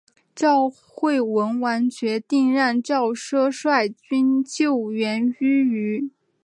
[0.33, 6.09] 赵惠文王决定让赵奢率军救援阏与。